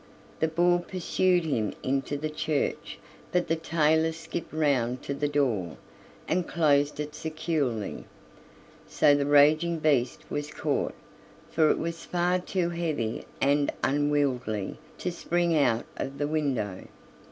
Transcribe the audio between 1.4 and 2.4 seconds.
him into the